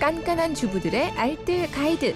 [0.00, 2.14] 깐깐한 주부들의 알뜰 가이드.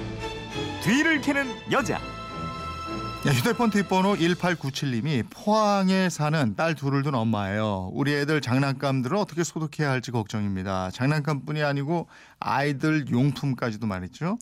[0.83, 1.97] 뒤를 캐는 여자.
[1.97, 7.91] 야, 휴대폰 뒷번호 1897님이 포항에 사는 딸 둘을 둔 엄마예요.
[7.93, 10.93] 우리 애들 장난감들을 어떻게 소독해야 할지 걱정입니다.
[10.93, 12.09] 장난감뿐이 아니고
[12.41, 14.39] 아이들 용품까지도 말이죠.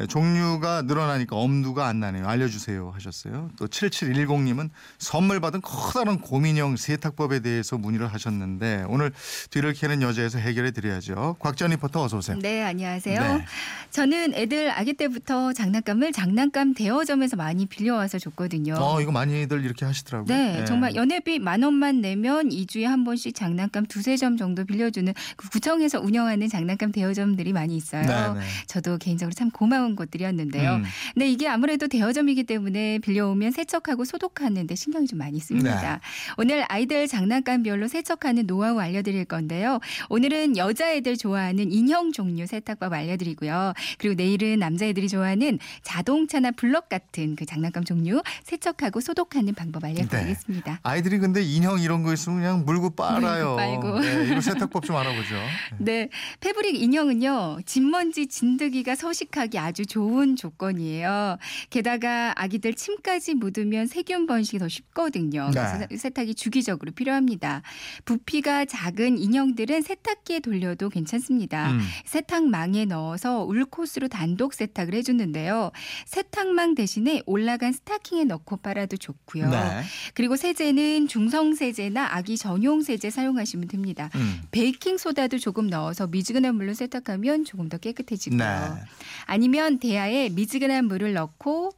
[0.00, 2.26] 예, 종류가 늘어나니까 엄두가 안 나네요.
[2.26, 3.50] 알려주세요 하셨어요.
[3.56, 9.12] 또 7710님은 선물 받은 커다란 곰인형 세탁법에 대해서 문의를 하셨는데 오늘
[9.50, 11.36] 뒤를 캐는 여자에서 해결해 드려야죠.
[11.38, 12.38] 곽전 리포터 어서 오세요.
[12.40, 13.20] 네, 안녕하세요.
[13.20, 13.44] 네.
[13.90, 18.74] 저는 애들 아기 때부터 장난감을 장난감 대여점에서 많이 빌려와서 줬거든요.
[18.78, 20.34] 어 이거 많이들 이렇게 하시더라고요.
[20.34, 20.64] 네, 예.
[20.64, 26.00] 정말 연회비 만 원만 내면 2주에 한 번씩 장난감 두세 점 정도 빌려주는 그 구청에서
[26.00, 28.02] 운영하는 장난감 대여점들이 많이 있어요.
[28.02, 28.46] 네, 네.
[28.66, 30.74] 저도 개인적으로 참 고마 운 곳들이었는데요.
[30.76, 30.84] 음.
[31.14, 35.94] 근데 이게 아무래도 대여점이기 때문에 빌려오면 세척하고 소독하는데 신경이 좀 많이 씁니다.
[35.94, 36.00] 네.
[36.36, 39.80] 오늘 아이들 장난감별로 세척하는 노하우 알려드릴 건데요.
[40.08, 43.74] 오늘은 여자애들 좋아하는 인형 종류 세탁법 알려드리고요.
[43.98, 50.80] 그리고 내일은 남자애들이 좋아하는 자동차나 블럭 같은 그 장난감 종류 세척하고 소독하는 방법 알려드리겠습니다.
[50.82, 53.56] 아이들이 근데 인형 이런 거 있으면 그냥 물고 빨아요.
[53.56, 54.00] 물고 빨고.
[54.00, 55.34] 네, 이거 세탁법 좀 알아보죠.
[55.78, 56.08] 네,
[56.40, 61.38] 패브릭 인형은요 진먼지 진드기가 서식하기 아주 좋은 조건이에요.
[61.70, 65.50] 게다가 아기들 침까지 묻으면 세균 번식이 더 쉽거든요.
[65.52, 65.96] 그래서 네.
[65.96, 67.62] 세탁이 주기적으로 필요합니다.
[68.04, 71.70] 부피가 작은 인형들은 세탁기에 돌려도 괜찮습니다.
[71.70, 71.80] 음.
[72.04, 75.70] 세탁망에 넣어서 울코스로 단독 세탁을 해주는데요.
[76.04, 79.48] 세탁망 대신에 올라간 스타킹에 넣고 빨아도 좋고요.
[79.48, 79.82] 네.
[80.12, 84.10] 그리고 세제는 중성 세제나 아기 전용 세제 사용하시면 됩니다.
[84.14, 84.42] 음.
[84.50, 88.38] 베이킹 소다도 조금 넣어서 미지근한 물로 세탁하면 조금 더 깨끗해지고요.
[88.38, 88.80] 네.
[89.24, 91.72] 아니면 대야에 미지근한 물을 넣고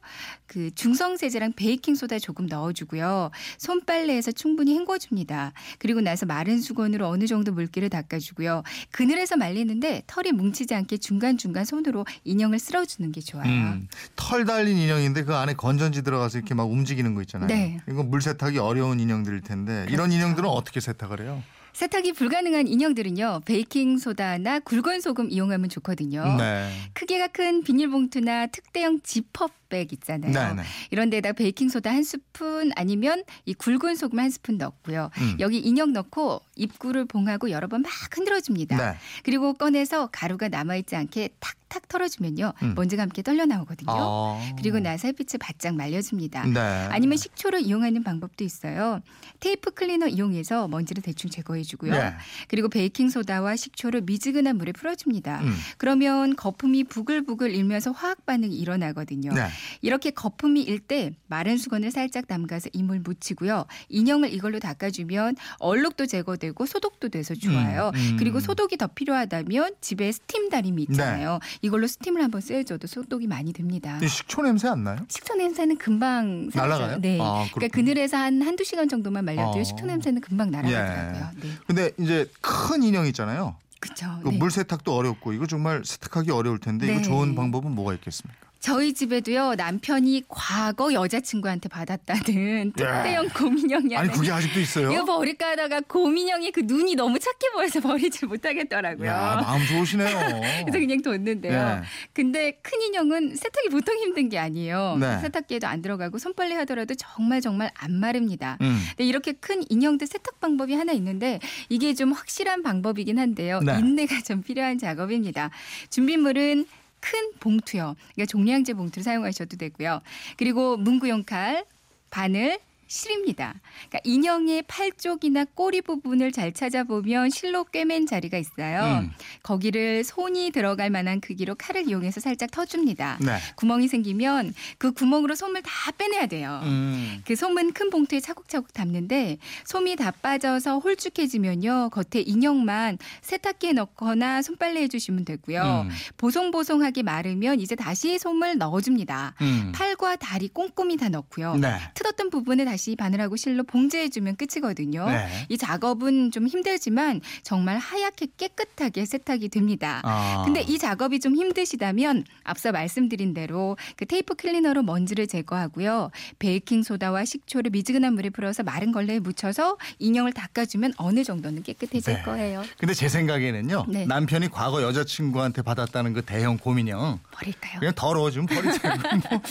[0.47, 3.31] 그 중성 세제랑 베이킹 소다 조금 넣어주고요.
[3.57, 5.53] 손빨래에서 충분히 헹궈줍니다.
[5.77, 8.63] 그리고 나서 마른 수건으로 어느 정도 물기를 닦아주고요.
[8.91, 13.49] 그늘에서 말리는데 털이 뭉치지 않게 중간 중간 손으로 인형을 쓸어주는 게 좋아요.
[13.49, 13.87] 음.
[14.15, 17.47] 털 달린 인형인데 그 안에 건전지 들어가서 이렇게 막 움직이는 거 있잖아요.
[17.47, 17.79] 네.
[17.89, 20.15] 이거 물 세탁이 어려운 인형들일 텐데 이런 그렇죠.
[20.15, 21.43] 인형들은 어떻게 세탁을 해요?
[21.77, 23.41] 세탁이 불가능한 인형들은요.
[23.45, 26.35] 베이킹 소다나 굵은 소금 이용하면 좋거든요.
[26.37, 26.71] 네.
[26.93, 30.31] 크기가 큰 비닐봉투나 특대형 지퍼백 있잖아요.
[30.31, 30.63] 네, 네.
[30.89, 35.11] 이런 데다 베이킹 소다 한 스푼 아니면 이 굵은 소금 한 스푼 넣고요.
[35.19, 35.37] 음.
[35.39, 38.75] 여기 인형 넣고 입구를 봉하고 여러 번 막 흔들어 줍니다.
[38.75, 38.97] 네.
[39.21, 42.53] 그리고 꺼내서 가루가 남아 있지 않게 탁탁 털어주면요.
[42.63, 42.73] 음.
[42.75, 43.91] 먼지가 함께 떨려 나오거든요.
[43.91, 44.53] 아.
[44.57, 46.45] 그리고 나서 햇빛에 바짝 말려줍니다.
[46.47, 46.59] 네.
[46.89, 49.01] 아니면 식초를 이용하는 방법도 있어요.
[49.39, 51.91] 테이프 클리너 이용해서 먼지를 대충 제거해주고요.
[51.91, 52.13] 네.
[52.47, 55.41] 그리고 베이킹 소다와 식초를 미지근한 물에 풀어줍니다.
[55.41, 55.53] 음.
[55.77, 59.33] 그러면 거품이 부글부글 일면서 화학 반응이 일어나거든요.
[59.33, 59.47] 네.
[59.81, 63.65] 이렇게 거품이 일 때 마른 수건을 살짝 담가서 이 물 묻히고요.
[63.89, 67.91] 인형을 이걸로 닦아주면 얼룩도 제거되고 소독도 돼서 좋아요.
[67.93, 68.15] 음, 음.
[68.17, 71.39] 그리고 소독이 더 필요하다면 집에 스팀 다림이 있잖아요.
[71.61, 73.99] 이걸로 스팀을 한번 쐬줘도 소독이 많이 됩니다.
[74.01, 74.97] 이 식초 냄새 안 나요?
[75.07, 76.49] 식초 냄새는 금방.
[76.53, 76.99] 날아가요?
[77.01, 77.19] 네.
[77.21, 77.75] 아, 그러니까.
[77.75, 79.61] 그늘에서 한 한두 시간 정도만 말려도요.
[79.61, 79.63] 어.
[79.63, 81.31] 식초 냄새는 금방 날아가더라고요.
[81.41, 81.49] 네.
[81.65, 83.55] 근데 이제 큰 인형 있잖아요.
[83.79, 84.19] 그렇죠.
[84.23, 87.01] 그 물 세탁도 어렵고 이거 정말 세탁하기 어려울 텐데 이거 네.
[87.03, 88.46] 좋은 방법은 뭐가 있겠습니까?
[88.67, 94.91] 저희 집에도요 남편이 과거 여자친구한테 받았다는 특대형 곰인형이 아니 그게 아직도 있어요?
[94.91, 99.07] 이거 버릴까 하다가 곰인형이 그 눈이 너무 착해 보여서 버리지 못하겠더라고요.
[99.07, 100.09] 야 마음 좋으시네요.
[100.67, 101.53] 그래서 그냥 뒀는데요.
[101.53, 101.81] 네.
[102.11, 104.97] 근데 큰 인형은 세탁이 보통 힘든 게 아니에요.
[104.99, 105.19] 네.
[105.19, 108.57] 세탁기에도 안 들어가고 손빨래 하더라도 정말 정말 안 마릅니다.
[108.59, 108.83] 음.
[108.89, 111.39] 근데 이렇게 큰 인형들 세탁 방법이 하나 있는데
[111.69, 113.61] 이게 좀 확실한 방법이긴 한데요.
[113.61, 113.79] 네.
[113.79, 115.51] 인내가 좀 필요한 작업입니다.
[115.89, 116.65] 준비물은
[116.99, 117.95] 큰 봉투요.
[118.13, 120.01] 그러니까 종량제 봉투를 사용하셔도 되고요.
[120.37, 121.65] 그리고 문구용 칼,
[122.09, 123.55] 바늘, 실입니다.
[123.89, 129.01] 그러니까 인형의 팔 쪽이나 꼬리 부분을 잘 찾아보면 실로 꿰맨 자리가 있어요.
[129.01, 129.11] 음.
[129.43, 133.19] 거기를 손이 들어갈 만한 크기로 칼을 이용해서 살짝 터줍니다.
[133.21, 133.37] 네.
[133.55, 136.61] 구멍이 생기면 그 구멍으로 솜을 다 빼내야 돼요.
[136.63, 137.21] 음.
[137.25, 144.81] 그 솜은 큰 봉투에 차곡차곡 담는데 솜이 다 빠져서 홀쭉해지면요 겉에 인형만 세탁기에 넣거나 손빨래
[144.83, 145.89] 해주시면 되고요 음.
[146.17, 149.71] 보송보송하게 마르면 이제 다시 솜을 넣어줍니다 음.
[149.73, 151.77] 팔과 다리 꼼꼼히 다 넣고요 네.
[151.93, 155.27] 틀었던 부분에 다시 바늘하고 실로 봉제해주면 끝이거든요 네.
[155.49, 160.43] 이 작업은 좀 힘들지만 정말 하얗게 깨끗하게 세탁이 됩니다 아.
[160.45, 166.11] 근데 이 작업이 좀 힘드시다면 앞서 말씀드린 대로 그 테이프 클리너로 먼지를 제거하고요.
[166.39, 172.21] 베이킹 소다와 식초를 미지근한 물에 풀어서 마른 걸레에 묻혀서 인형을 닦아주면 어느 정도는 깨끗해질 네.
[172.23, 172.63] 거예요.
[172.77, 173.85] 근데 제 생각에는요.
[173.87, 174.05] 네.
[174.05, 177.79] 남편이 과거 여자친구한테 받았다는 그 대형 곰인형 버릴까요?
[177.79, 178.97] 그냥 더러워지면 버리자고
[179.29, 179.41] 뭐.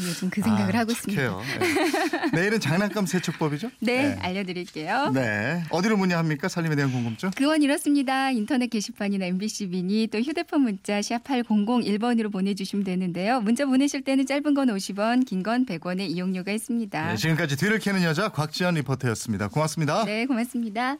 [0.00, 1.20] 요즘 그 생각을 아, 하고 있습니다.
[1.20, 1.42] 착해요.
[1.58, 1.77] 네.
[2.34, 3.70] 내일은 장난감 세척법이죠?
[3.80, 5.10] 네, 알려드릴게요.
[5.14, 5.62] 네.
[5.70, 6.48] 어디로 문의합니까?
[6.48, 7.30] 살림에 대한 궁금증?
[7.36, 8.30] 그건 이렇습니다.
[8.30, 13.40] 인터넷 게시판이나 MBC 미니 또 휴대폰 문자 샵 8001번으로 보내주시면 되는데요.
[13.40, 17.08] 문자 보내실 때는 짧은 건 50원, 긴 건 100원의 이용료가 있습니다.
[17.10, 19.48] 네, 지금까지 뒤를 캐는 여자 곽지연 리포터였습니다.
[19.48, 20.04] 고맙습니다.
[20.04, 20.98] 네, 고맙습니다.